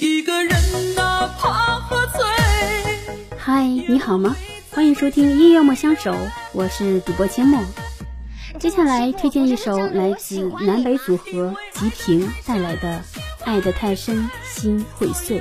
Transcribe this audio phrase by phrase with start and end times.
[0.00, 0.50] 一个人
[0.96, 2.24] 哪怕喝醉。
[3.36, 4.34] 嗨，你好吗？
[4.70, 6.14] 欢迎收听《音乐莫相守》，
[6.54, 7.60] 我是主播阡陌。
[8.58, 13.02] 接下来推荐一首来自南北组合吉平带来的
[13.44, 15.40] 《爱得太深，心会碎》。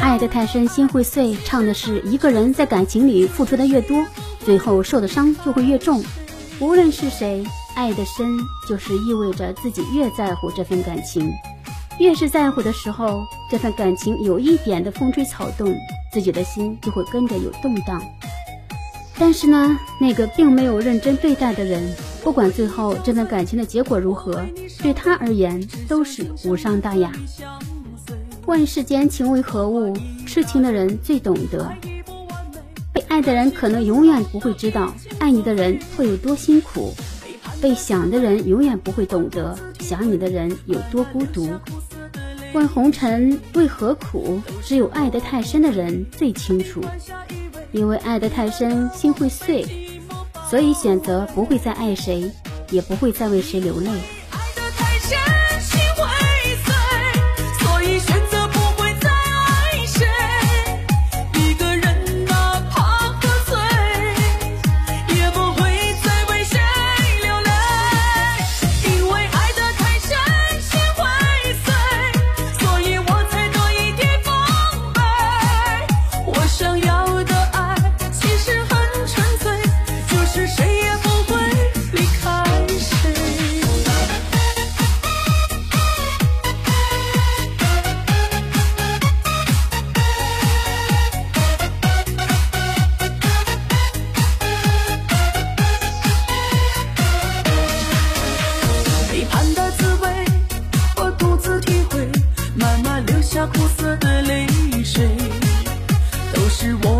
[0.00, 4.06] 爱得太深，心会碎，唱的是一个人在感情里付出的越多，
[4.44, 6.00] 最后受的伤就会越重。
[6.60, 7.44] 无论是谁，
[7.74, 11.30] 爱的深就是意味着自己越在乎这份感情，
[11.98, 15.74] 越是在乎的时候，这份感情有一点的风吹草动，
[16.12, 18.02] 自己的心就会跟着有动荡。
[19.18, 24.44] 但是呢，那个并没有认真对待的人，不管最后这段感情的结果如何，
[24.82, 27.12] 对他而言都是无伤大雅。
[28.46, 29.94] 问世间情为何物，
[30.26, 31.70] 痴情的人最懂得。
[32.92, 36.92] 被爱的人可能永远不会知道，爱你的人会有多辛苦；
[37.60, 41.48] 被想的人永远不会懂得，想你的人有多孤独。
[42.52, 46.80] 问红尘为何苦，只有爱得太深的人最清楚。
[47.72, 49.64] 因为爱得太深，心会碎，
[50.48, 52.30] 所以选择不会再爱谁，
[52.70, 53.90] 也不会再为谁流泪。
[106.62, 106.99] you want.